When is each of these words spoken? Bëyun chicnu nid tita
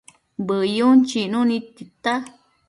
Bëyun 0.45 0.97
chicnu 1.09 1.39
nid 1.49 1.65
tita 1.75 2.13